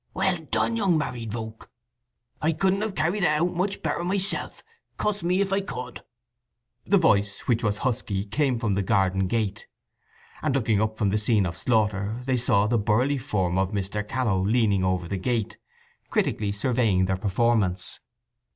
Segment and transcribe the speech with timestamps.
[0.15, 1.69] "Well done, young married volk!
[2.41, 4.63] I couldn't have carried it out much better myself,
[4.97, 6.01] cuss me if I could!"
[6.87, 9.67] The voice, which was husky, came from the garden gate,
[10.41, 14.01] and looking up from the scene of slaughter they saw the burly form of Mr.
[14.03, 15.59] Challow leaning over the gate,
[16.09, 17.99] critically surveying their performance.